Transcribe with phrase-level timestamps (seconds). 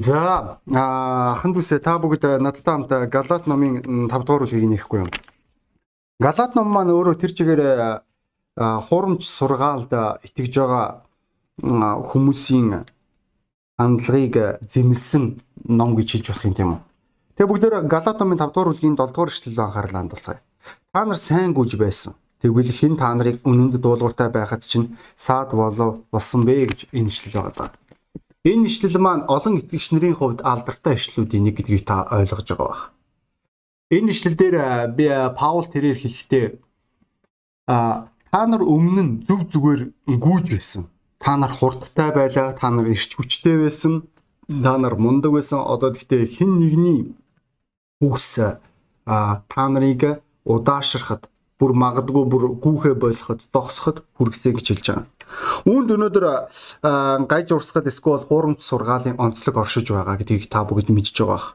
[0.00, 5.10] За ахын дүүсээ та бүгд надтай хамт Галат номын 5 дугаар бүлгийг нээхгүй юм.
[6.16, 7.62] Галат ном маань өөрөө тэр чигээр
[8.56, 9.92] хуурамч сургаалд
[10.24, 11.04] итгэж байгаа
[11.60, 12.88] хүмүүсийн
[13.76, 15.24] хандлагыг зэмлсэн
[15.68, 16.80] ном гэж хэлж болох юм тийм үү.
[17.36, 20.40] Тэгээ бүгдээр Галат номын 5 дугаар бүлгийн 7 дугаар эшлэлд анхаарал хандуулцгаая.
[20.92, 22.16] Та нар сайн гүйж байсан.
[22.40, 27.52] Тэгвэл хэн та нарыг үнэнд дуулууртай байхад чинь саад болов болсон бэ гэж энэ ишлэл
[27.52, 27.76] байгаа.
[28.40, 32.82] Энэ ишлэл маань олон итгэгч нарын хувьд алдартай ишлэлүүдийн нэг гэдгийг та ойлгож байгаа бах.
[33.92, 34.56] Энэ ишлэл дээр
[34.96, 35.06] би
[35.36, 36.46] Паул тэрээр хэлэхдээ
[37.68, 39.82] а та нар өмнө нь зүв зүгээр
[40.24, 40.82] гүйж байсан.
[41.20, 44.08] Та нар хурдтай байлаа, та нар ирч хүчтэй байсан,
[44.48, 45.60] та нар мундаг байсан.
[45.60, 47.00] Одоо гэхдээ хэн нэгний
[48.00, 48.40] үгс
[49.04, 51.28] а та нарыг удаашрахад
[51.60, 55.06] бүр магадгүй бүр гүүхэ болгоход зогсоход хүргэсэй гэж хэлж байгаа.
[55.68, 56.26] Үүнд өнөөдөр
[57.30, 61.54] гайж урсгад эсвэл хуурамч сургаалын онцлог оршиж байгаа гэдгийг та бүгд мэдж байгаа.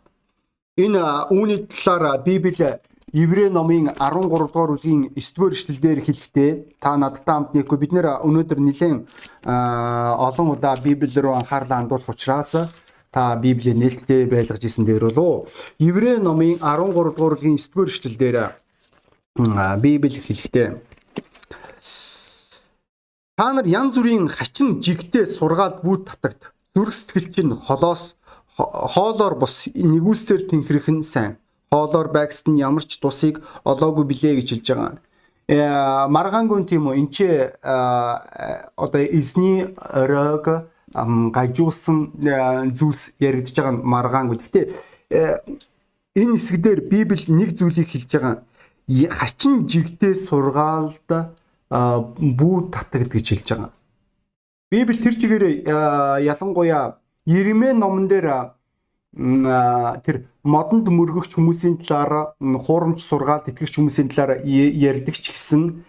[0.77, 1.01] Энэ
[1.33, 2.79] үүний талаар Библи
[3.15, 6.51] Еврей номын 13 дугаар бүлгийн 9 дугаар эшлэлдэр хэлэхдээ
[6.83, 9.07] та надтай хамт нэггүй бид нэр өнөөдөр нэлээд
[9.47, 12.75] олон удаа Библи рүү анхаарлаа хандуулах учраас
[13.15, 15.47] та Библийг нээлттэй байлгаж исэн дээр болов.
[15.79, 18.35] Еврей номын 13 дугаар бүлгийн 9 дугаар эшлэлдэр
[19.35, 20.79] Библи хэлэхдээ
[23.35, 26.55] Та нар янз бүрийн хачин жигтэй сургаалт бүүд татагт.
[26.71, 28.15] Зүрх сэтгэл чинь холоос
[28.55, 31.35] хоолоор бус нэгүсээр тэнхрэх нь сайн.
[31.67, 34.93] Хоолоор байгсад нь ямар ч тусыг олоогүй билээ гэж хэлж байгаа.
[35.51, 36.95] Э маргаангүй тийм үү?
[36.95, 37.27] Энд чи
[37.59, 40.71] одоо эзний оройг
[41.35, 42.15] гажуулсан
[42.71, 44.39] зүйлс яригдж байгаа маргаангүй.
[44.39, 45.43] Гэхдээ
[46.15, 48.47] энэ хэсгээр Библи нэг зүйлийг хэлж байгаа.
[48.87, 51.09] Хачин жигтэй сургаалд
[51.69, 53.71] бүү татагд гэж хэлж байгаа.
[54.69, 55.45] Библи тэр чигээр
[56.21, 58.53] ялангуяа Иремэ номон дээр
[59.15, 65.81] тэр модонд мөргөгч хүмүүсийн талаар хуурамч сургаалт итгэгч хүмүүсийн талаар ярьдаг ч гэсэн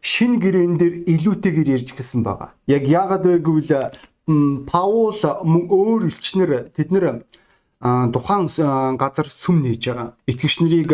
[0.00, 2.56] шин гэрээн дээр илүүтэйгээр ярьж гисэн байгаа.
[2.64, 3.92] Яг яагаад вэ гэвэл
[4.68, 7.24] Паул мөн өөр элчнэр тэд нэр
[8.12, 8.48] тухайн
[8.96, 10.08] газар сүм нээж байгаа.
[10.24, 10.92] Итгэгч нарыг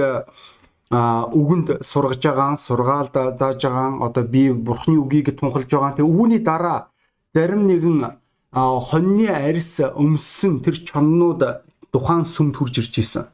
[0.94, 5.96] үгэнд сургаж байгаа, сургаалд зааж байгаа, одоо би бурхны үгийг тунхалж байгаа.
[5.98, 6.88] Тэгээ үүний дараа
[7.34, 8.20] зарим нэгэн
[8.54, 11.42] хоньны арьс өмссөн тэр чоннууд
[11.90, 13.24] тухайн сүмд хурж ирж исэн.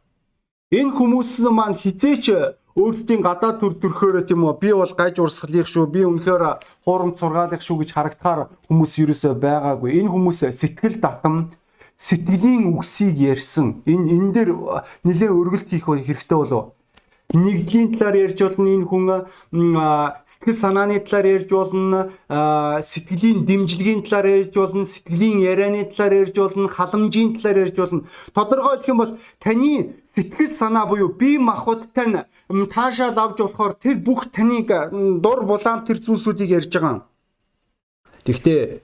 [0.72, 5.90] Энэ хүмүүс маань хизээч өөрсдийн гадаад төр төрхөөр тийм үү би бол гаж урсгалыг шүү
[5.90, 10.00] би үнэхээр хуурамч сургаалыг шүү гэж харагдахаар хүмүүс ерөөсөө байгаагүй.
[10.00, 11.50] Энэ хүмүүс сэтгэл татам
[11.98, 13.82] сэтгэлийн үгсийг ярьсан.
[13.84, 14.50] Энэ энэ дээр
[15.04, 16.79] нэлээд өргөлт хийх хэрэгтэй болов
[17.32, 18.68] нэгдлийн талаар ярьж болно.
[18.68, 19.06] Энэ хүн
[20.26, 22.10] сэтгэл санааны талаар ярьж болно.
[22.82, 24.84] Сэтгэлийн дэмжлэгийн талаар ярьж болно.
[24.84, 26.68] Сэтгэлийн ярианы талаар ярьж болно.
[26.68, 28.04] Халамжийн талаар ярьж болно.
[28.34, 32.06] Тодорхойлох юм бол таны сэтгэл санаа буюу бие махбодтой
[32.50, 34.68] нь таашаал авч болохоор тэр бүх таныг
[35.22, 37.06] дур булаам тэр зүйлсүүдийг ярьж байгаа.
[38.26, 38.82] Гэхдээ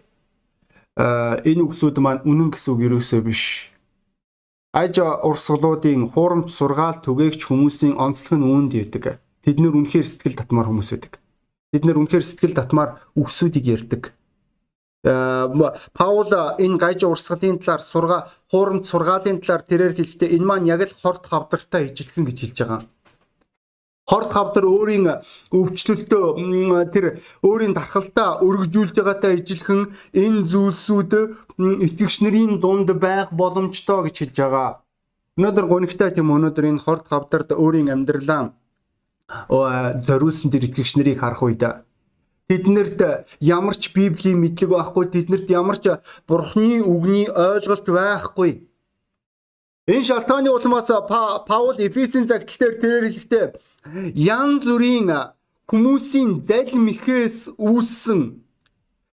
[0.96, 3.74] энэ үгсүүд маань үнэн гэсэн үг ерөөсөө биш
[4.76, 9.04] аж урсгалуудын хуурамч сургаал түгээгч хүмүүсийн онцлог нь үүнд ирдэг.
[9.40, 11.12] Тэд нэр үнэхээр сэтгэл татмаар хүмүүс байдаг.
[11.72, 14.02] Тэд нэр үнэхээр сэтгэл татмаар үгсүүдийг ярьдаг.
[15.96, 16.28] Паул
[16.60, 18.18] энэ гайж урсгалын талаар сурга
[18.52, 22.80] хуурамч сургаалын талаар тэрээр хэлэхдээ энэ маань яг л хорт хавдартай ижилхэн гэж хэлж байгаа.
[24.06, 25.06] Хорт хавдар өөрийн
[25.50, 26.26] өвчлөлтөө
[26.94, 29.80] тэр өөрийн дархалтаа өргөжүүлж байгаатай ижилхэн
[30.14, 31.12] энэ зүйлсүүд
[31.86, 34.70] итгэгч нарын дунд байх боломжтой гэж хэлж байгаа.
[35.36, 38.54] Өнөөдөр гонигтай тийм өнөөдөр энэ хорт хавдард өөрийн амьдралаа
[40.06, 41.66] зориулсан тэр итгэгч нарыг харах үед
[42.46, 43.00] тэднэрт
[43.42, 45.98] ямар ч библийн мэдлэг байхгүй тэднэрт ямар ч
[46.30, 48.70] бурхны үгний ойлголт байхгүй
[49.86, 50.90] Энэ шалтгааны улмаас
[51.46, 53.44] Паул Эфесийн загтал дээр тэрээр хэлэхдээ
[54.14, 55.10] янз бүрийн
[55.70, 58.46] хүмүүсийн залим ихээс үүссэн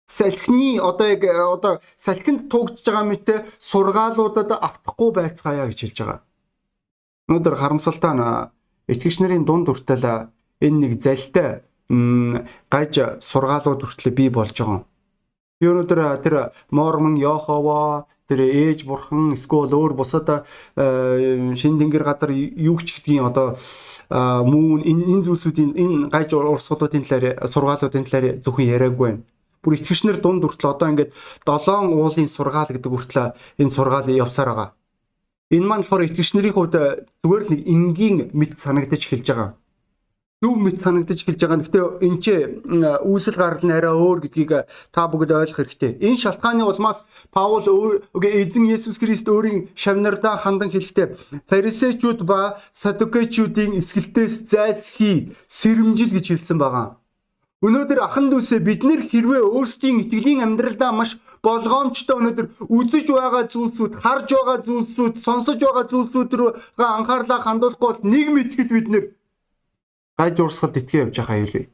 [0.06, 3.28] салхины одоо яг одоо салхинд тугдж байгаа мэт
[3.58, 6.20] сургаалуудад автахгүй байцгаая гэж хэлж байгаа.
[7.28, 8.24] Өнөөдөр харамсалтай нь
[8.92, 10.28] итгэгч нарын дунд хүртэл
[10.60, 12.94] энэ нэг залтай гаж
[13.24, 14.84] сургаалууд хүртэл бий болж байгаа.
[15.60, 16.34] Би өнөөдөр тэр
[16.70, 20.44] Мормон Йохова тэр ээж бурхан эсвэл өөр бусад
[20.76, 23.54] шин тэнгэр газар юу ч гэдгийг одоо
[24.12, 29.24] мөн энэ энэ зүйлсүүдийн энэ гайж урсгалуудын талаар сургаалуудын талаар зөвхөн яриаггүй байна.
[29.62, 31.12] Бүр итгэгчнэр дунд хүртэл одоо ингээд
[31.46, 33.32] 7 уулын сургаал гэдэг хүртэл
[33.62, 34.68] энэ сургаал явсаар байгаа.
[35.54, 36.76] Энэ маань болохоор итгэгчнэрийн хувьд
[37.22, 39.50] зүгээр л нэг энгийн мэд санагдаж эхэлж байгаа.
[40.42, 41.62] Зөв мэд санагдаж эхэлж байгаа.
[41.62, 42.26] Гэхдээ энэ ч
[43.06, 46.02] үүсэл гарал нь арай өөр гэдгийг та бүгд ойлгох хэрэгтэй.
[46.02, 54.50] Энэ шалтгааны улмаас Паул эзэн Есүс Христ өөрийн шавнардаа хандан хэлэхдээ фарисеучуд ба садукеичүүдийн эсгэлтээс
[54.50, 56.98] зайлсхий сэрэмжил гэж хэлсэн байгаа.
[57.62, 63.92] Өнөөдөр ахан дүүсээ бид нэр хэрвээ өөрсдийн итгэлийн амьдралдаа маш болгоомжтой өнөөдөр үзэж байгаа зүйлсүүд,
[64.02, 66.50] харж байгаа зүйлсүүд, сонсож байгаа зүйлсүүд рүү
[66.82, 69.04] анхаарлаа хандуулахгүй бол нэг мэтгэд бид нэр
[70.18, 71.66] гай журсгалд итгэе явж байгаа юм лээ.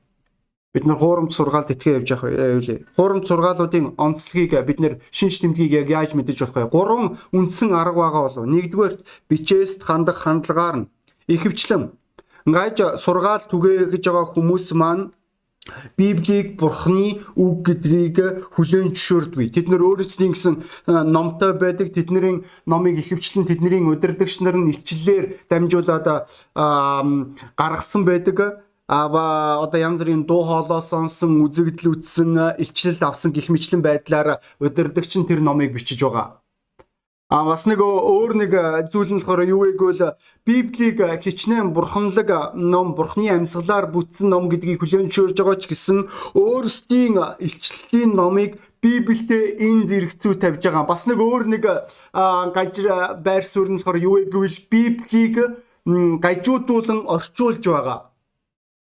[0.75, 2.85] Бид нар хуурамч сургаалд итгэе явж байгаа юм лээ.
[2.97, 6.73] Хуурамч сургаалуудын онцлогийг бид нар шинж тэмдгийг яг яаж мэдэж болох вэ?
[6.73, 8.45] Гурван үндсэн арга байгаа болов.
[8.47, 8.95] Нэгдүгээр
[9.29, 10.89] бичээс хандах хандлагаар нь
[11.27, 11.93] ихэвчлэн
[12.47, 15.11] гайж сургаал түгээгэж байгаа хүмүүс маань
[15.97, 18.17] Библийг Бурхны үг гэдгийг
[18.57, 19.53] хүлээн зөвшөөрдгүй.
[19.53, 20.55] Тэд нар өөрсдийн гэсэн
[20.87, 21.93] номтой байдаг.
[21.93, 26.07] Тэдний номыг ихэвчлэн тэдний удирдагч нар нь илчлэлээр дамжуулаад
[26.55, 28.65] гаргасан байдаг.
[28.89, 35.13] ава одоо янз бүрийн дуу хоолой сонсон, үзэгдэл үзсэн, илчлэлд авсан гих мэтлэн байдлаар удирдагч
[35.21, 36.41] нь тэр номыг бичиж байгаа.
[37.29, 38.53] А бас нэг өөр нэг
[38.89, 40.17] зүйл нь болохоор юу вэ гэвэл
[40.49, 47.21] Библийг хичнээн бурханлаг ном, бурхны амьсгалаар бүтсэн ном гэдгийг хүлээн зөвшөөрж байгаа ч гэсэн өөрсдийн
[47.37, 50.89] илчлэлийн номыг Библиэд энэ зэрэгцүү тавьж байгаа.
[50.89, 51.65] Бас нэг өөр нэг
[52.57, 55.37] гажир байр суурь нь болохоор юу вэ гэвэл Библийг
[55.85, 58.09] гажуудуулан орчуулж байгаа.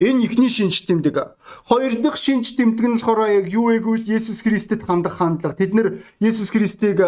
[0.04, 1.40] Энэ ихний шинж тэмдэг.
[1.72, 5.56] Хоёр дахь шинж тэмдэг нь болохоор яг юу вэ гэвэл Есүс Христэд хандах хандлага.
[5.56, 5.88] Тэд нэр
[6.20, 7.00] Есүс Христийг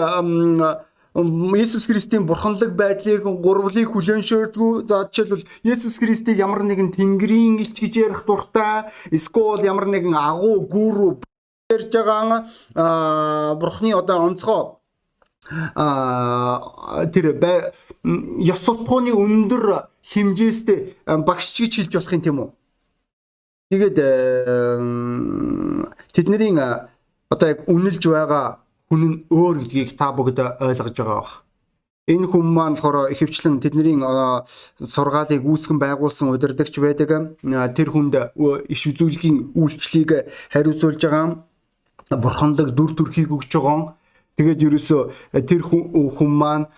[1.18, 4.86] Есүс Христийн бурханлаг байдлыг гурвлыг хүлээн шөөрдгүү.
[4.86, 10.62] За жишээлбэл Есүс Христийг ямар нэгэн тэнгэрийн элч гэж ярих дуртай, эсвэл ямар нэгэн агуу
[10.69, 11.25] гүрүү
[11.74, 12.46] ярьж байгаа
[13.58, 14.78] бурхны одоо онцгой
[15.75, 17.36] а тэр
[18.38, 22.50] ёс суртахууны өндөр хэмжээстэй багш гэж хэлж болох юм тийм үү.
[23.72, 23.98] Тэгээд
[26.14, 26.54] тэдний
[27.31, 31.34] одоо яг үнэлж байгаа хүн нь өөр гэдгийг та бүгд ойлгож байгаа бах.
[32.07, 34.00] Энэ хүн маань болохоор ихэвчлэн тэдний
[34.80, 37.36] сургаалыг үүсгэн байгуулсан удирдагч байдаг.
[37.75, 38.31] Тэр хүнд
[38.72, 41.44] иш үзүүлгийн үйлчлэлийг хариуцуулж байгаа.
[42.16, 44.00] Бурханлаг дүр төрхийг өгч байгаа.
[44.39, 45.01] Тэгээд ерөөсөө
[45.44, 46.72] тэр хүн маань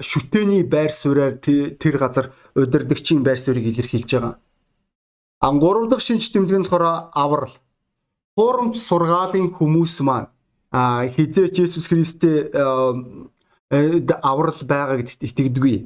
[0.00, 4.40] шүтээний байр сууриар тэр газар удирдагчийн байр суурийг илэрхийлж байгаа.
[5.44, 7.54] А гурав дахь шинж тэмдэг нь болохоор аврал.
[8.40, 10.32] Хуурамч сургаалын хүмүүс маань
[10.72, 12.50] хизээч Есүс Христтэй
[13.70, 15.76] аврал байгаа гэдэгт итгэдэггүй.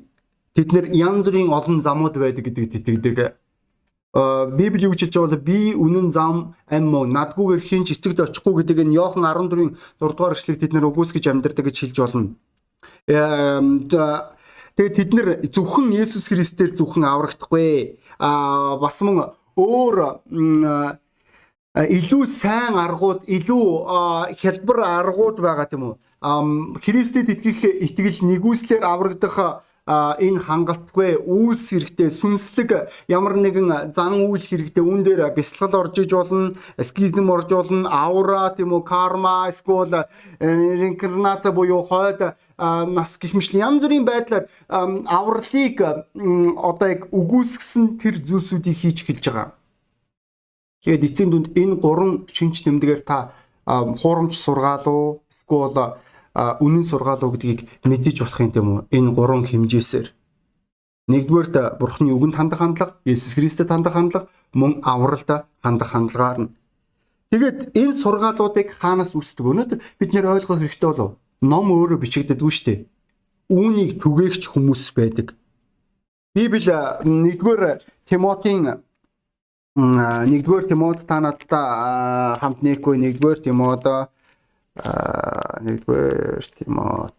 [0.55, 3.37] Тэд нэр янз бүрийн олон замууд байдаг гэдэгт итгэдэг.
[4.15, 9.27] Библи гэж бол би үнэн зам ам мөн надгүйгээр хинч эцэгд очихгүй гэдэг нь Иохан
[9.27, 12.39] 14-ийн 6 дугаар эшлэг тэд нэр үгүйсгэж амьдардаг гэж хэлж болно.
[13.09, 17.99] Тэгээд тэд нэр зөвхөн Есүс Христээр зөвхөн аврагдахгүй.
[18.23, 19.97] А бас мөн өөр
[21.75, 23.67] илүү сайн аргууд, илүү
[24.39, 25.95] хялбар аргууд байгаа тийм үү?
[26.79, 34.81] Христэд итгэх итгэл нэгүслэр аврагдах энэ хангалтгүй үүс хэрэгтэй сүнслэг ямар нэгэн зан үйл хэрэгтэй
[34.81, 40.09] үүн дээр бясалгал орж иж болно эскизм орж болно аура тийм үү карма эсвэл
[40.41, 45.77] реинкарнац буюу хойд нас мэт янз бүрийн байдлаар авралыг
[46.57, 49.53] одоо яг үгүйсгсэн тэр зүйлсүүдийг хийж хэлж байгаа
[50.85, 53.33] Тэгээд эцсийн дүнд энэ гурван шинж тэмдгээр та
[53.65, 55.97] хуурамч сургаал уу эсвэл
[56.37, 58.81] үнэн сургаал уу гэдгийг мэдэж болох юм тийм үү?
[58.93, 60.13] Энэ гурван хэмжээсээр
[61.09, 66.53] нэгдүгээрт Бурхны үгэнд хандах хандлага, Есүс Христэд хандах хандлага, мөн авралд хандах хандлагаар нь.
[67.33, 69.45] Тэгээд энэ сургаалуудыг хаанаас үүсдэг?
[69.45, 71.17] Өнөөдөр бид нэр ойлгох хэрэгтэй болов.
[71.45, 72.79] Ном өөрөө бичигддэггүй шүү дээ.
[73.53, 75.37] Үүнийг түгээгч хүмүүс байдаг.
[76.33, 76.73] Библи
[77.05, 78.84] нэгдүгээр Тимотийн
[79.75, 83.83] нэгдүгээр Тимод та надтай хамт нийхгүй нэгдүгээр Тимод
[85.67, 87.19] нэгдүгээр Тимод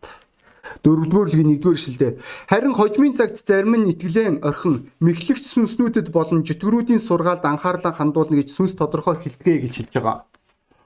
[0.79, 2.11] дөрөвдүгээр бүлгийн нэгдүгээр эшлэлдээ
[2.47, 8.55] харин хожмын цагт зарим нь итгэлэн орхин мэхлэгч сүнснүүдэд болон житгрүүдийн сургаалд анхаарлаа хандуулна гэж
[8.55, 10.23] сүнс тодорхой хэлтгээ гэж хэлж байгаа.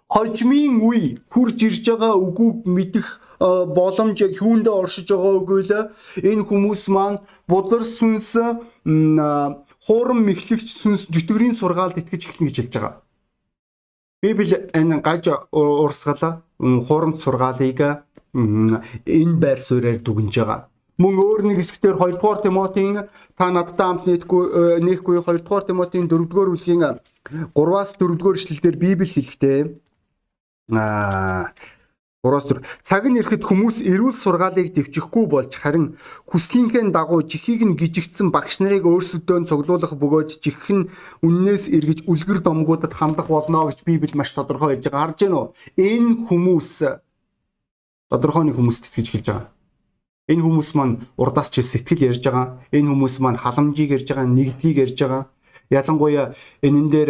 [0.09, 3.07] Хожмын үе хурж ирж байгаа үгүйг мэдэх
[3.39, 5.73] боломж юундэ оршиж байгаа үгүй л
[6.17, 8.33] энэ хүмүүс маань будар сүнс
[9.85, 12.93] хуурам мэхлэгч сүнс жүтгэрийн сургаалд итгэж эхлэн гэж хэлж байгаа.
[14.21, 17.79] Библи энэ гаж урсгал хуурамч сургаалыг
[18.35, 20.67] энэ байр суурьаар дүгнж байгаа.
[20.99, 23.07] Мөн өөр нэг хэсгээр 2 дугаар Тимотийн
[23.39, 26.99] та надтай хамт нийтгүй нийхгүй 2 дугаар Тимотийн 4 дугаар бүлгийн
[27.55, 29.59] 3-аас 4 дугаар эшлэлдэр Библи хэлэхдээ
[30.75, 31.55] аа
[32.19, 35.95] Ураас төр цаг нь ирэхэд хүмүүс эрүүл сургаалыг дэвчихгүй болж харин
[36.27, 40.91] хүслийнхээ дагуу жихийг нь гижигдсэн багш нарыг өөрсөдөө цуглуулах бөгөөд жих нь
[41.23, 45.15] үннээс эргэж үлгэр домгуудад хандах болно гэж Библи маш тодорхой хэлж байгаа.
[45.15, 45.47] Харж байна уу?
[45.79, 46.71] Энэ хүмүүс
[48.11, 49.47] тодорхой нэг хүмүүст итгэж хэлж байгаа.
[50.27, 52.59] Энэ хүмүүс маань урдаас ч сэтгэл ярьж байгаа.
[52.75, 55.23] Энэ хүмүүс маань халамжийг ярьж байгаа, нэгдлийг ярьж байгаа.
[55.71, 56.35] Ялангуяа
[56.67, 57.09] энэн дээр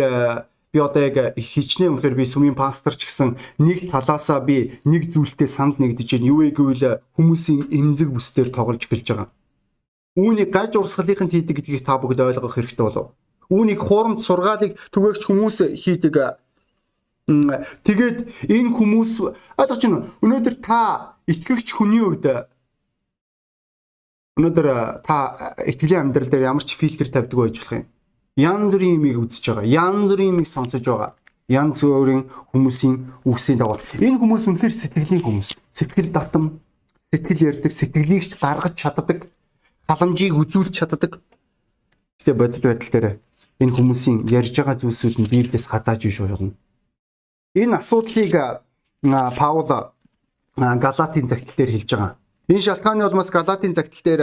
[0.73, 5.49] би одоо яг хичнээн үнэхээр би сүмийн пастор ч гэсэн нэг талаасаа би нэг зүйлтэй
[5.49, 6.29] санал нэгдэж байна.
[6.29, 9.29] Юу вэ гэвэл хүмүүсийн эмзэг бүсдээр тоглож гэлж байгаа.
[10.13, 13.17] Үүнийг гаж урсгалынхын хийдэг гэдгийг та бүгд ойлгох хэрэгтэй болов.
[13.49, 16.37] Үүнийг хуурамч сургаалыг түгээгч хүмүүс хийдэг.
[17.85, 19.13] Тэгээд энэ хүмүүс
[19.57, 22.45] одоо чинь өнөөдөр та итгэгч хүний хувьд
[24.37, 24.67] өнөөдөр
[25.01, 25.17] та
[25.65, 27.85] итгэлийн амьдрал дээр ямар ч фильтр тавьдаг байж болох юм
[28.39, 29.65] янз бүрийн юмыг үзэж байгаа.
[29.67, 31.11] Янз бүрийн юмыг сонсож байгаа.
[31.51, 32.95] Янз бүрийн хүмүүсийн
[33.27, 33.83] үгсийн дагуу.
[33.99, 35.49] Энэ хүмүүс үнэхээр сэтгэлийн хүмүүс.
[35.75, 36.63] Сэтгэл татам,
[37.11, 39.27] сэтгэл ярддаг, сэтгэлийг ч гаргаж чаддаг,
[39.89, 41.19] халамжийг үзүүлж чаддаг.
[42.21, 43.07] Гэтэ бодит байдал дээр
[43.59, 46.53] энэ хүмүүсийн ярьж байгаа зүйлсүүд нь Библиэс хазааж иш болно.
[47.57, 48.63] Энэ асуудлыг
[49.01, 49.65] Паул
[50.55, 52.11] Галатийн загтал дээр хэлж байгаа.
[52.49, 54.21] Энэ шалтгааны улмаас Галатийн загтал дээр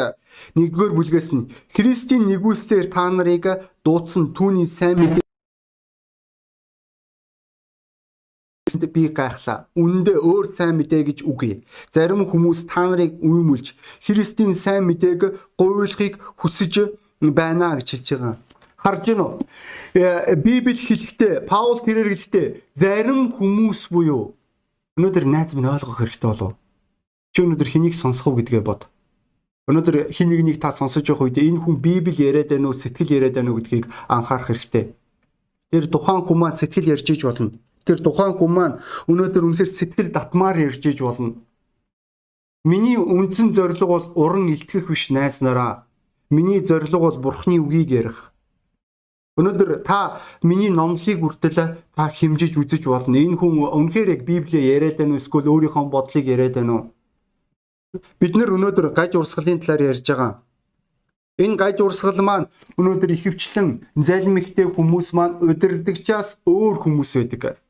[0.59, 3.47] 1-р бүлгээс нь Христийн нэгүүлсээр та нарыг
[3.87, 5.23] дуудсан түүний сайн мэдээ
[8.91, 9.71] би гайхлаа.
[9.79, 11.63] Үндэ өөр сайн мэдээ гэж үгүй.
[11.87, 18.35] Зарим хүмүүс та нарыг уймулж Христийн сайн мэдээг гуйлахыг хүсэж байна гэж хэлж байгаа.
[18.75, 19.33] Харж гин үү?
[20.03, 24.35] Э, Библи хэлэхдээ Паул тэрээр хэлэхдээ зарим хүмүүс буюу
[24.99, 26.59] өнөөдөр найз минь ойлгох хэрэгтэй болов
[27.37, 28.89] Чи өнөөдөр хэнийг сонсох уу гэдгээ бод.
[29.69, 33.37] Өнөөдөр хин нэгнийг та сонсож явах үед энэ хүн Библи яриад байна уу, сэтгэл яриад
[33.37, 34.97] байна уу гэдгийг анхаарах хэрэгтэй.
[35.69, 37.53] Тэр тухайн хүн маань сэтгэл ярьж иж болно.
[37.85, 41.37] Тэр тухайн хүн маань өнөөдөр үнэхээр сэтгэл татмаар ярьж иж болно.
[42.65, 45.85] Миний үндсэн зорилго бол уран илтгэх биш найс нараа.
[46.33, 48.33] Миний зорилго бол Бурхны үгийг ярих.
[49.37, 53.21] Өнөөдөр та миний номлыг үртэл та химжиж үзэж болно.
[53.21, 56.96] Энэ хүн үнэхээр яг Библийг яриад байна уу эсвэл өөрийнхөө бодлыг яриад байна уу?
[58.21, 60.43] Бид нэр өнөөдөр гаж урсгалын талаар ярьж байгаа.
[61.37, 62.49] Энэ гаж урсгал маань
[62.81, 67.61] өнөөдөр ихэвчлэн залмигтэй хүмүүс маань удирдагчаас өөр хүмүүс байдаг.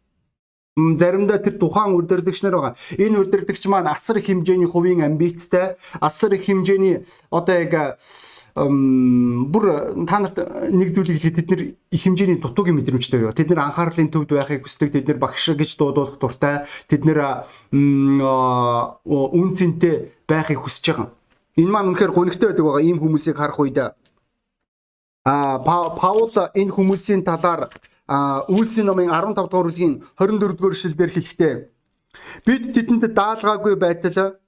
[0.77, 2.77] Заримдаа тэр тухайн удирдагч нар байгаа.
[3.01, 7.01] Энэ удирдагч маань асар их хэмжээний хувийн амбицтай, асар их хэмжээний
[7.33, 7.97] одоо яг
[8.57, 9.65] бүр
[10.05, 10.37] та нарт
[10.69, 13.33] нэг зүйлийг хэлэхэд тэд нэр их хэмжээний дутуугийн мэдрэмжтэй байна.
[13.33, 19.49] Тэд нэр анхаарлын төвд байхыг хүсдэг, тэд нэр багш гэж дуудуулах дуртай, тэд нэр үн
[19.57, 21.09] цэнтэй байхыг хүсэж байгаа.
[21.57, 27.73] Энэ маань үнэхээр гонигтой байдаг байгаа ийм хүмүүсийг харах үед а Паул энэ хүмүүсийн талаар
[28.07, 31.55] Үйлсийн номын 15 дугаар бүлгийн 24 дугаар эшлэлдэр хэлэхдээ
[32.47, 34.39] бид тэдэнд даалгаагүй байтал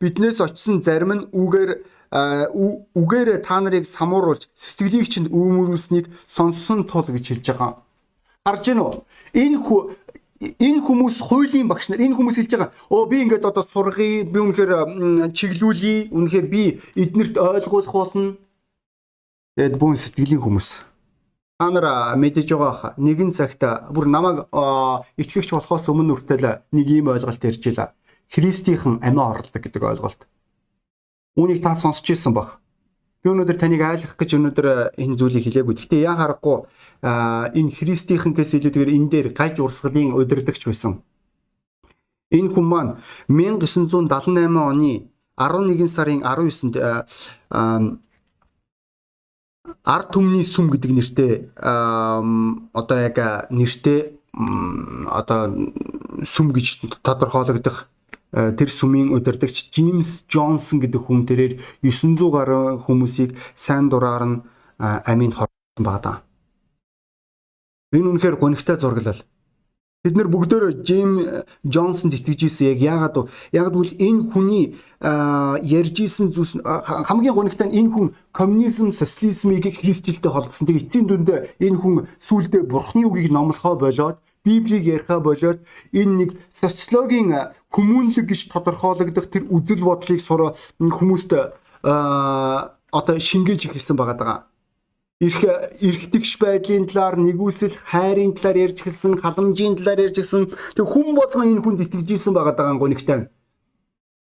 [0.00, 1.70] биднээс очисон зарим нь үгээр
[2.12, 7.80] үгээр та нарыг самууруулж сэтгэлийг чинь өөмөрүүлснийг сонссон тул гэж хэлж байгаа.
[8.44, 8.94] Харж гэнэ үү?
[9.32, 9.58] Энэ
[10.60, 12.70] энэ хүмүүс хуулийн багш нар энэ хүмүүс хэлж байгаа.
[12.92, 16.62] Оо би ингээд одоо сургая, би үнэхээр чиглүүлье, үнэхээр би
[17.00, 18.36] эднэрт ойлгуулах болно.
[19.56, 20.91] Тэгэд бүүн сэтгэлийн хүмүүс.
[21.58, 23.62] Та нар мэдэж байгаа нэгэн цагт
[23.94, 24.48] бүр намайг
[25.18, 27.94] итгэгч болохоос өмнө үртэл нэг ийм ойлголт ярьж илаа.
[28.32, 30.26] Христийнхэн амиа орлдог гэдэг ойлголт.
[31.36, 32.60] Үүнийг та сонсч ирсэн баг.
[33.22, 34.66] Би өнөөдөр таныг айлгах гэж өнөөдөр
[34.98, 35.74] энэ зүйлийг хэлээгүй.
[35.78, 36.66] Гэхдээ яа харахгүй
[37.54, 41.06] энэ Христийнхэнээс илүүтэйгээр энэ дээр гаж урсгалын удирдахч байсан.
[42.32, 42.92] Энэ хүн маань
[43.28, 46.76] 1978 оны 11 сарын 19-нд
[49.84, 53.16] ард түмний сүм гэдэг нэртэй одоо яг
[53.50, 54.18] нэртэй
[55.08, 55.40] одоо
[56.24, 57.92] сүм гэж тодорхойлогдох
[58.32, 64.40] Э, тэр сүмийн удирдагч Джеймс Джонсон гэдэг хүн тэрээр 900 гаруй хүмүүсийг сайн дураар нь
[64.80, 66.24] амийн хорсон байгаа.
[67.92, 69.20] Энэ үнэхээр гонигтай зураглал.
[70.02, 76.34] Бид нэр бүгдөө Джейм Джонсонд итгэж ирсэн яг яагаад яагаад гэвэл энэ хүний ярьж исэн
[76.34, 76.58] зүйлс
[77.06, 80.66] хамгийн гонигтай нь энэ хүн коммунизм, социализмыг христчилтэй холбосон.
[80.66, 85.62] Тэгээ эцсийн дүндээ энэ хүн сүулдэ бурхны үгийг номлохоо болоод Библийг яриха болоод
[85.94, 91.30] энэ нэг социологийн хүмүүнлэг гэж тодорхойлогдох тэр үзэл бодлыг сур хүмүүст
[91.86, 94.50] одоо шингээж эхэлсэн байгаа даа.
[95.22, 95.44] Ирх
[95.78, 100.50] эрхтгш байдлын талаар нэгүсэл хайрын талаар ярьж гисэн, халамжийн талаар ярьж гисэн.
[100.74, 103.30] Тэг хүн болгон энэ хүнд итгэж исэн байгаа даа гонигтай.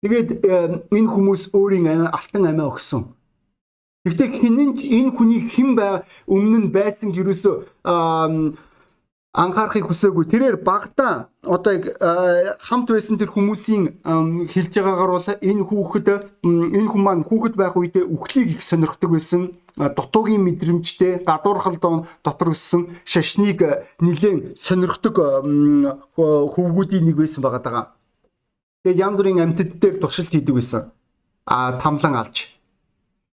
[0.03, 0.43] Тэгээд
[0.91, 3.07] энэ хүмүүс өөрийн алтан амиа өгсөн.
[4.03, 7.55] Гэхдээ хинэн энэ хүний хэн бай өмнө нь байсан ерөөсөө
[9.31, 10.25] анхаарахыг хүсээгүй.
[10.27, 11.79] Тэрээр багтаа одоо
[12.59, 14.03] хамт байсан тэр хүмүүсийн
[14.51, 16.07] хэлж байгаагаар бол энэ хүүхэд
[16.43, 19.55] энэ хүн маань хүүхэд байх үедээ үхлийг их сонирхдаг байсан.
[19.77, 25.15] Дутуугийн мэдрэмжтэй гадуурхал доон дотор өссөн шашныг нэлээд сонирхдаг
[26.15, 27.83] хөвгүүдийн нэг байсан байгаа даа.
[28.83, 30.91] Тэгээ янз бүрийн амьтад дээр туршилт хийдэг байсан.
[31.45, 32.51] А тамлан алж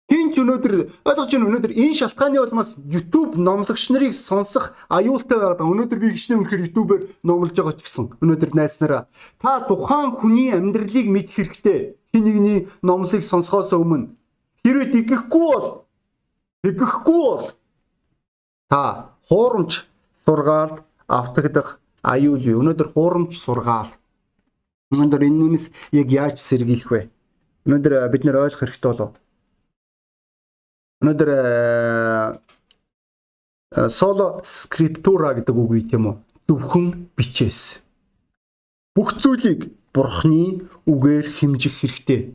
[0.07, 5.67] Хин ч өнөөдөр ойлгож байна өнөөдөр энэ шалтгааны улмаас YouTube номлогч нарыг сонсох аюултай байгаа.
[5.67, 9.11] Өнөөдөр би хичнээн үнэхээр YouTube-ээр номлож байгаа ч гэсэн өнөөдөр найснараа
[9.43, 11.99] та тухайн хүний амьдралыг мэдэх хэрэгтэй.
[12.15, 14.15] Хин нэгний номлыг сонсохоос өмнө
[14.63, 15.86] хэрвээ тэгэхгүй бол
[16.65, 17.45] тэгэхгүй бол
[18.71, 19.85] та хуурамч
[20.25, 22.63] сургаалд автагдах аюул юу?
[22.63, 23.93] Өнөөдөр хуурамч сургаал.
[24.95, 27.03] Өнөөдөр энэ нүнес яг яаж сэргийлэх вэ?
[27.67, 29.13] Өнөөдөр бид нэр ойлгох хэрэгтэй болов
[31.05, 31.31] Өнөөдөр
[33.93, 36.17] соло скриптура гэдэг үг үе тийм үү?
[36.49, 37.85] Зөвхөн бичээс.
[38.97, 42.33] Бүх зүйлийг бурхны үгээр хэмжих хэрэгтэй.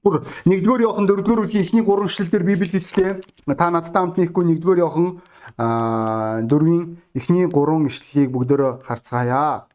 [0.00, 3.20] Бүр 1-р Иохан 4-р бүлгийн эхний 3 эшлэлдэр Библи хэлдэг.
[3.52, 5.20] Та надтай хамт нэхгүй 1-р Иохан
[5.60, 9.68] 4-ийн эхний 3 эшлэлийг бүгдөө харцгаая.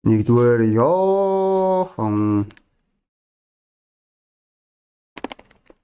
[0.00, 2.16] 1-р Иохан.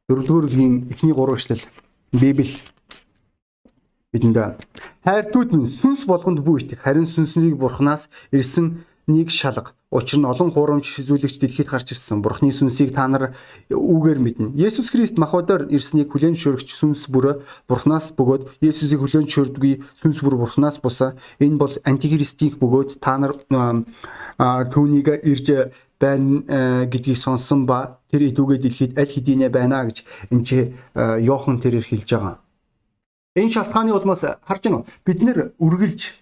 [0.09, 1.69] Дөрөвдүгээр бүлгийн эхний 3 эшлэл
[2.17, 2.49] Библи.
[4.09, 4.57] Бидэнд.
[5.05, 10.51] Хайртууд минь сүнс болгонд бүү итэх харин сүнснийг бурхнаас ирсэн нэг шалга учир нь олон
[10.55, 13.35] хуурамч хизүүлэгч дэлхийд гарч ирсэн бурхны сүнсийг та нар
[13.69, 19.75] үгээр мэднэ Есүс Христ махбодоор ирснийг хүлээн зөвшөөрөгч сүнс бүр бурхнаас бөгөөд Есүсийг хүлээн зөвшөөрдөггүй
[20.01, 23.35] сүнс бүр бурхнаас бусаа энэ бол антихристийг бөгөөд та нар
[24.39, 30.59] түүнийг ирж байна гэдгийг сонсон ба тэр идүүгээ дэлхийд аль хэдийнэ байна гэж энэ чи
[30.97, 32.37] Йохан тэрээр хэлж байгаа.
[33.37, 34.85] Энэ шалтгааны улмаас харж уу?
[35.07, 36.22] Бид нэр үргэлж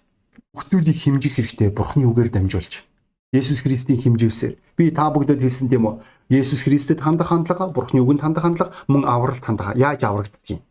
[0.55, 2.83] бүх зүйлийг хэмжих хэрэгтэй Бурхны үгээр дамжуулж.
[3.31, 6.03] Есүс Христийн хэмжээсээр би та бүгдэд хэлсэн тийм үү?
[6.35, 10.63] Есүс Христэд хандах хандлага, Бурхны үгэнд хандах хандлага, мөн авралт хандлага яаж аврагддгийг.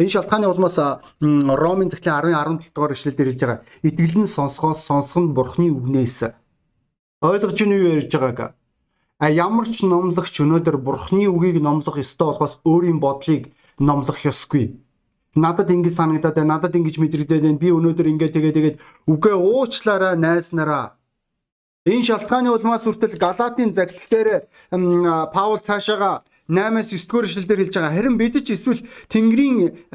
[0.00, 0.80] Энэ шалтгааны улмаас
[1.20, 3.60] Ромын захидлын 10 17 дугаар ишлэлдэр хэлж байгаа.
[3.84, 6.32] Итгэлэн сонсгоос сонсох нь Бурхны үгнээс
[7.24, 8.52] Ойлгож ийн юу ярьж байгааг.
[9.16, 13.48] А ямар ч номлогч өнөөдөр бурхны үгийг номлох ёстой болохоос өөрийн бодлыг
[13.80, 14.83] номлох ёсгүй.
[15.34, 16.56] Надад ингэж санагдаад байна.
[16.56, 17.58] Надад ингэж мэдрэгдээд байна.
[17.58, 18.76] Би өнөөдөр ингэ тэгээ тэгээд
[19.10, 20.94] үгээ уучлаарай найз нараа.
[21.84, 24.28] Энэ шалтгааны улмаас хүртэл Галатийн загтал дээр
[25.34, 27.92] Паул цаашаага 8-аас 9-р эшлэлдэр хэлж байгаа.
[27.92, 28.80] Харин бид ч эсвэл
[29.12, 29.90] Тэнгэрийн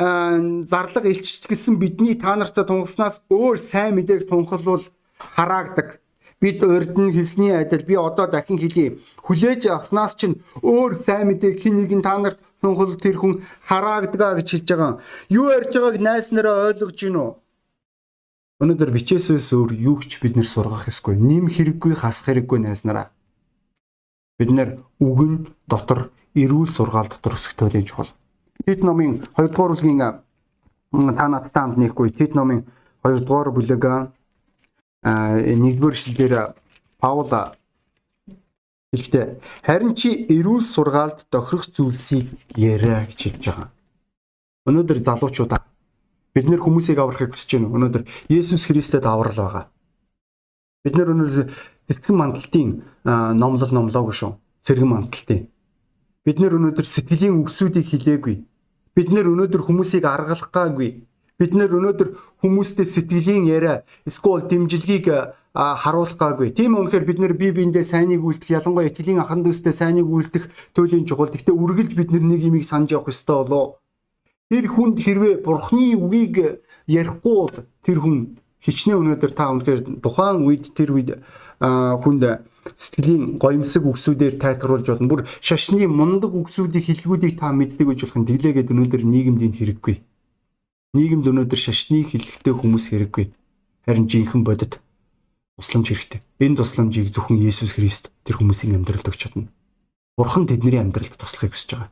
[0.70, 4.86] зарлага илчиж гисэн бидний та нартай тунгаснаас өөр сайн мэдээг тунхаглуул
[5.18, 6.02] хараагдаг.
[6.42, 8.98] Бид урд нь хэлсний адил би одоо дахин хэлье.
[9.26, 14.48] Хүлээж авснаас чинь өөр сайн мэдээг хин нэгэн та нарт тунхал тэр хүн хараагдгаа гэж
[14.52, 14.92] хэлж байгаа.
[15.32, 17.32] Юу ярьж байгааг найс нараа ойлгож гин үү?
[18.60, 21.16] Өнөөдөр бичээсээс өөр юу ч бид нэр сургах ёсгүй.
[21.16, 23.16] Ним хэрэггүй хасах хэрэггүй найс нараа.
[24.36, 28.12] Бид нэр үгэн дотор эрүүл сургаал дотор өсөхтөлийн чухал.
[28.68, 30.04] Тэд номын 2 дугаар бүлгийн
[31.16, 32.68] та надтай хамт нэхгүй тэд номын
[33.08, 33.84] 2 дугаар бүлэг
[35.04, 36.34] нэгдүгээр эшлэлээр
[37.00, 37.24] Паул
[38.94, 39.26] хэлэхдээ
[39.66, 43.70] харин чи эрүүл сургаалд тохирох зүйлсийг яриа гэж хэлж байгаа.
[44.66, 45.62] Өнөөдөр залуучуудаа
[46.34, 47.74] бид нэр хүмүүсийг аврахыг хүсэж байна.
[47.76, 49.66] Өнөөдөр Есүс Христэд аврал байгаа.
[50.84, 51.48] Бид нэр өнөөдөр
[51.90, 52.70] цэцгэн мандалтын
[53.06, 54.32] номлол номлоогүй шүү.
[54.66, 55.50] Цэргэн мандалтын.
[56.26, 58.36] Бид нэр өнөөдөр сэтгэлийн үгсүүдийг хилээгүй.
[58.96, 61.06] Бид нэр өнөөдөр хүмүүсийг аргалахгаагүй.
[61.40, 62.10] Бид нэр өнөөдөр
[62.44, 65.08] хүмүүстэй сэтгэлийн яриа эсвэл дэмжлэгийг
[65.54, 66.54] харуулахгаагүй.
[66.54, 70.46] Тийм үнэхээр бид нэр бие биендээ сайныг үлдэх, ялангуяа итгэлийн ахан дүүстэй сайныг үлдэх
[70.78, 71.34] төлөлийн чухал.
[71.34, 73.82] Гэхдээ үргэлж бид нэг юмыг санаж явах ёстой болоо.
[74.50, 80.74] Тэр хүнд хэрвээ бурхны үгийг ярихгүй бол тэр хүн хичнээн өнөөдөр та үнэхээр тухайн үед
[80.78, 81.10] тэр үед
[81.62, 82.24] хүнд
[82.76, 85.10] сэтгэлийн гоёмсог үгсүүдээр тайлгаруулж болно.
[85.10, 89.96] Бүр шашны мундаг үгсүүдийн хэлгүүдийг та мэддэг гэж болох нь тэглээгээд өнөөдөр нийгэмд энэ хэрэггүй.
[90.94, 93.26] Нийгэмд өнөөдөр шашны хэлэхтэй хүмүүс хэрэггүй.
[93.86, 94.82] Харин жинхэнэ бодит
[95.60, 96.20] тусламж хэрэгтэй.
[96.40, 99.52] Энэ тусламжийг зөвхөн Есүс Христ тэр хүмүүсийн амьдралд өгч чадна.
[100.16, 101.92] Бурхан тэдний амьдралд туслахыг хүсэж байгаа.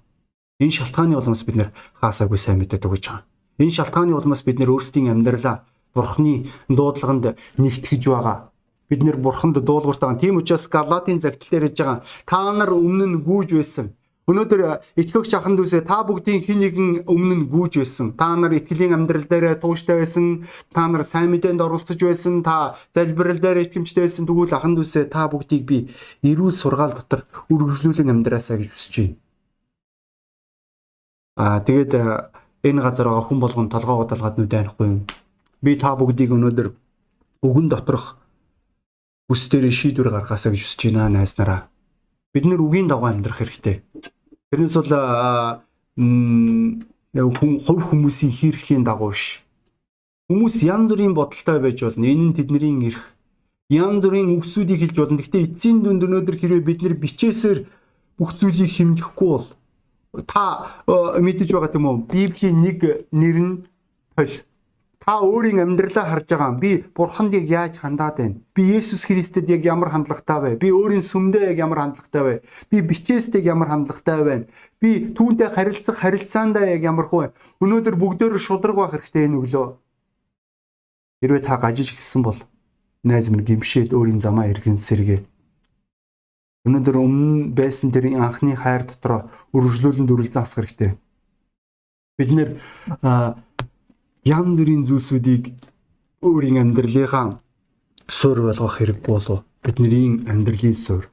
[0.63, 3.27] Энэ шалтгааны улмаас бид нэр хаасаагүй сайн мэдээд өгч байгаа.
[3.59, 8.53] Энэ шалтгааны улмаас бид нэр өөрсдийн амьдралаа Бурханы дуудлаганд нэгтгэж байгаа.
[8.87, 10.15] Бид нэр Бурханд дуулууртаа.
[10.15, 11.99] Тийм учраас Галатийн загтал дээр хэлж байгаа.
[12.23, 13.96] Та нар өмнө нь гүйж байсан
[14.27, 18.11] Өнөөдөр итгэгч ахын дүүсээ та бүгдийн хин нэгэн өмнө нь гүйж байсан.
[18.11, 20.43] Та нар итгэлийн амьдрал дээр тууштай байсан.
[20.67, 22.43] Та нар сайн мэдээнд оролцож байсан.
[22.43, 24.27] Та залбирал дээр итгэмжтэй байсан.
[24.27, 25.77] Тэгвэл ахын дүүсээ та бүгдийг би
[26.27, 29.15] эрүүл сургаал дотор үргэлжлүүлэн амьдраасаа гэж хүсэж байна.
[31.39, 31.93] Аа тэгээд
[32.67, 34.99] энэ газар байгаа хүн болгон толгоо удалгаад нүд айхгүй юм.
[35.63, 36.75] Би та бүгдийг өнөөдөр
[37.47, 38.19] үгэн доторх
[39.31, 41.71] бүс дээр шийдвэр гаргаасаа гэж хүсэж байна найснараа.
[42.35, 43.86] Бид нэр үгийн дагуу амьдрах хэрэгтэй.
[44.51, 44.91] Тэрнээс бол
[45.97, 49.43] хүн хувь хүмүүсийн хийрхлийн дагуу ш.
[50.31, 52.05] Хүмүүс янз бүрийн бодолтой байж болно.
[52.07, 53.03] Энэ нь тэдний эрх.
[53.67, 55.19] Янз бүрийн үгсүүдийг хэлж болно.
[55.19, 57.67] Гэхдээ эцсийн дүнд өнөөдөр хэрвээ бид нэр бичээсээр
[58.15, 59.47] бүх зүйлийг хэмжихгүй бол
[60.23, 60.83] та
[61.19, 62.07] мэдэж байгаа тийм үү?
[62.07, 62.79] Библийн нэг
[63.11, 63.53] нэр нь
[64.15, 64.33] тол.
[65.07, 66.59] Та өөрийн амьдралаа харж байгаа.
[66.59, 68.43] Би бурханд яг яаж хандаад байна?
[68.51, 70.51] Би Есүс Христэд яг ямар хандлагатай вэ?
[70.59, 72.35] Би өөрийн сүмдээ яг ямар хандлагатай вэ?
[72.67, 74.51] Би бичээстэй ямар хандлагатай байна?
[74.83, 77.31] Би түүнтэй харилцах харилцаандаа яг ямар хөө?
[77.63, 79.67] Өнөөдөр бүгдөө шудраг байх хэрэгтэй энэ өглөө.
[81.23, 82.43] Хэрвээ та гажиж гисэн бол
[83.07, 85.23] найз минь гимшээд өөрийн замаа эргэн сэргээ.
[86.67, 90.99] Өнөөдөр өмнө байсан тэр анхны хайр дотроо үргэлжлүүлэн дүрэл заасах хэрэгтэй.
[92.19, 92.49] Бид нэр
[94.27, 95.43] янз бүрийн зүйлсүүдийг
[96.19, 97.39] өөрийн амьдралынхаа
[98.11, 101.07] суурь болгох хэрэг болов бидний амьдралын суурь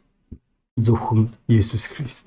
[0.74, 2.27] зөвхөн Есүс Христ.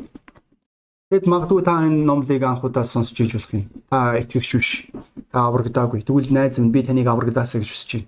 [1.12, 3.68] Тэгэд магадгүй та энэ номлыг анхудаа сонсч иж болох юм.
[3.92, 4.72] Та итгэгч биш.
[5.32, 6.08] Та аврагдаагүй.
[6.08, 8.08] Тэгвэл найз минь би таныг аврагдаасаа гэж хүсэж байна.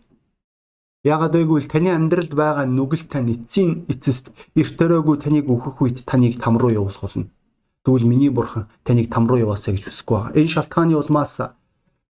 [1.04, 6.40] Яагаад гэвэл таны амьдралд байгаа нүгэл тань эцсийн эцэст их төрөөгүй таныг өөхөх үед таныг
[6.40, 7.28] там руу явуулах болно.
[7.84, 10.36] Тэгвэл миний бурхан таныг там руу яваасаа гэж хүсэхгүй байгаа.
[10.36, 11.59] Энэ шалтгааны улмаас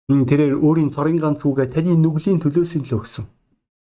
[0.09, 3.25] тэрээр өөрийн цорын ганц үгээ таны нүглийн төлөөс нь л өгсөн.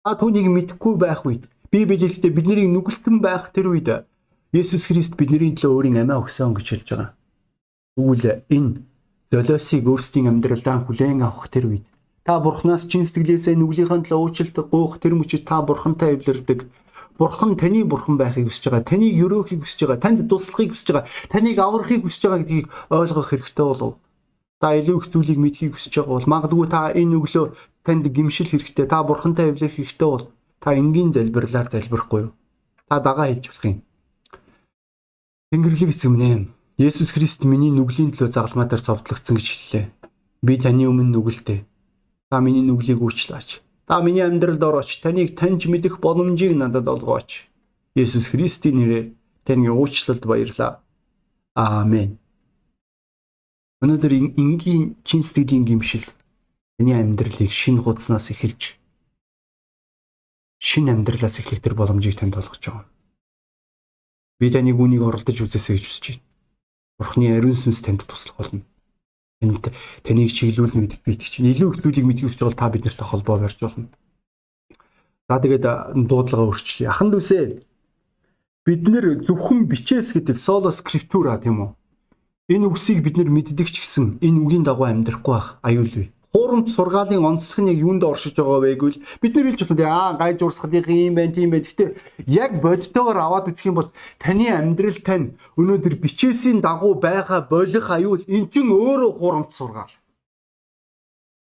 [0.02, 4.06] А түүнийг мэдэхгүй байх үед Библи хэлэхдээ бидний нүгэлтэн байх тэр үед
[4.50, 7.10] Есүс Христ бидний төлөө өөрийн амиа өгсөн гэж хэлж байгаа.
[7.94, 8.82] Тэгвэл энэ
[9.30, 11.86] золиосыг өөрсдийн амьдралдаа хүлээн авах тэр үед
[12.26, 16.66] Та бурхнаас чин сэтгэлээсээ нүглийнхаа төлөө уучлалт гуйх тэр мөчид та бурхантай эвлэрдэг.
[17.18, 18.84] Бурхан таны бурхан байхыг хүсэж байгаа.
[18.84, 20.02] Таныг өрөөхийг хүсэж байгаа.
[20.04, 21.08] Танд туслахыг хүсэж байгаа.
[21.32, 23.94] Таныг аврахыг хүсэж байгаа гэдгийг ойлгох хэрэгтэй болов.
[24.60, 27.46] Та илүү их зүйлийг мэдхийг хүсэж байгаа бол магадгүй та энэ өглөө
[27.82, 28.86] танд гимшил хэрэгтэй.
[28.86, 30.28] Та бурхантай эвлэрэх хэрэгтэй бол
[30.60, 32.32] та энгийн залбирлаар залбирахгүй юу?
[32.88, 33.78] Та дагаа хэлж болох юм.
[35.48, 36.30] Тэнгэрлэг эзэм нэ.
[36.76, 39.84] Есүс Христ миний нүглийн төлөө загалмаа дээр зовдлогдсон гэж хэллээ.
[40.44, 41.64] Би таны өмнө нүгэлтэй
[42.30, 43.58] Та миний нүглийг уучлаач.
[43.90, 45.02] Та миний амьдралд орооч.
[45.02, 47.50] Таныг таньж мэдэх боломжийг надад олгооч.
[47.98, 49.06] Есүс Христийн нэрээр
[49.42, 50.78] таны уучлалд баярлаа.
[51.58, 52.19] Аамен.
[53.80, 56.04] Өнөөдөр энгийн чин сэтгэлийн гимшил
[56.76, 58.76] таны амьдралыг шинэ хуудаснаас эхэлж
[60.60, 62.84] шинэ амьдралаас эхлэх тэр боломжийг танд олгож байгаа.
[64.36, 66.24] Би таныг үнийг оролдож үзээсэй гэж хүсэж байна.
[67.00, 68.68] Бурхны ариун сүнс танд туслах болно
[69.40, 69.72] энд
[70.04, 71.52] таныг чиглүүлнэ гэдэг би итгэж байна.
[71.56, 73.88] Илүү их зүйлийг мэдхийг хүсэж бол та биднэртэй холбоо барьж болно.
[75.28, 75.64] За тэгээд
[75.96, 76.92] дуудлага өөрчлөе.
[76.92, 77.64] Аханд үсэ
[78.68, 81.70] бид нэр зөвхөн бичээс гэдэг соло скриптура тийм үү?
[82.50, 87.24] Энэ үгсийг бид нэр мэддэг ч гэсэн энэ үгийн дагуу амьдрахгүй байх аюулгүй хуурамч сургаалын
[87.30, 90.86] онцлог нь яг юунд оршиж байгаа вэ гэвэл бид нэр хэлж байна аа гайж урсгалын
[91.10, 91.66] юм байна тийм байна.
[91.66, 91.88] Гэхдээ
[92.26, 93.90] яг бодитоогоор аваад үзэх юм бол
[94.22, 99.94] таны амьдрал тань өнөөдөр бичээсийн дагуу байгаа болох аюул эн чин өөрөө хуурамч сургаал.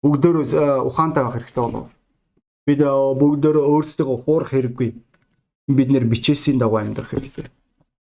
[0.04, 1.88] Бүгдөө ухаантай байх хэрэгтэй болов.
[2.68, 4.90] Бид бүгдөө өөрсдөө хуурах хэрэггүй.
[5.68, 7.48] Бид нэр бичээсийн дагуу амьдрах хэрэгтэй.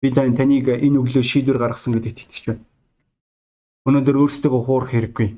[0.03, 2.63] Би таныг энэ өглөө шийдвэр гаргасан гэдэгт итгэж байна.
[3.87, 5.29] Өнөөдөр өөрсдөө хуурах хэрэггүй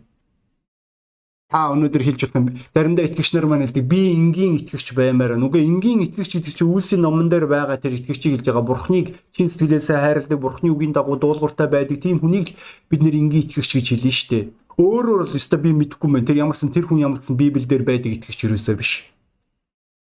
[1.50, 5.50] та өнөөдөр хэлж болох юм заримдаа итгэгч нар маань хэлдэг би энгийн итгэгч баймаар байна.
[5.50, 9.50] Үгүй энгийн итгэгч гэдэг чинь үлсийн номон дээр байгаа тэр итгэгчийг хэлж байгаа бурхныг чин
[9.50, 12.54] сэтгэлээсээ хайрладаг бурхны үгийн дагуу дуулууртай байдаг тийм хүнийг
[12.86, 14.44] бид нэр энгийн итгэгч гэж хэлнэ шүү дээ.
[14.78, 18.78] Өөрөөр бол өстой би мэдэхгүй мэн тэр ямарсан тэр хүн ямарсан библиэлд байдаг итгэгч юусоо
[18.78, 19.10] биш.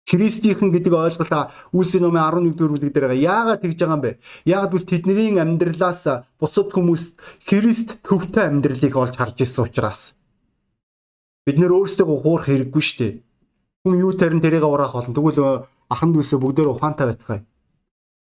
[0.03, 3.15] Христийнхэн гэдэг ойлголтоо Үлсийн номын 11 дугаар бүлэг дээр.
[3.15, 4.11] Яагаад тэгж байгаа юм бэ?
[4.43, 7.15] Яагаад гэвэл тэдний амьдралаас бусад хүмүүс
[7.47, 10.19] Христ төвтэй амьдралыг олж харж ирсэн учраас
[11.43, 13.13] Бид нэр өөрсдөө хуурах хэрэггүй шүү дээ.
[13.83, 15.11] Хүн юу тарин тэрийг ураах болно.
[15.11, 17.43] Тэгвэл ахан дүүсээ бүгдөө ухаантай байцгаая.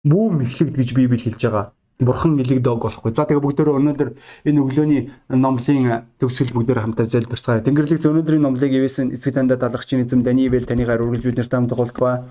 [0.09, 1.77] Бүүм эхлэгд гэж Библи хэлж байгаа.
[2.01, 3.13] Бурхан нэлэг дог болохгүй.
[3.13, 4.11] За тэгээ бүгдөө өнөөдөр
[4.49, 7.61] энэ өглөөний номлын төгсгөл бүгдөө хамтаа залбирцгаая.
[7.61, 12.25] Тэнгэрлэгс өнөөдрийн номлыг ивэсэн эцэг дандаа далгачийн эзэм Даниэл танийгаар үргэлж бид нартай хамт голдгоо.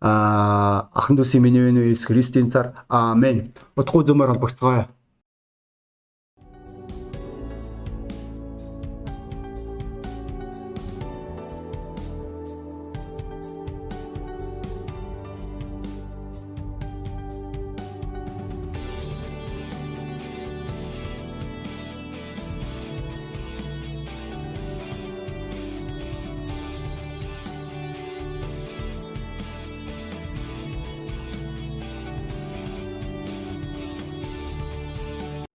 [0.00, 2.72] Аа ахан дүүсийн миний вэ Иесус Христийн цар.
[2.88, 3.52] Аамен.
[3.76, 4.88] Утгагүй зөмөр холбогцгоё.